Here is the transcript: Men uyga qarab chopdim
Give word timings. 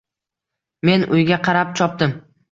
Men 0.89 1.05
uyga 1.17 1.37
qarab 1.49 1.75
chopdim 1.81 2.17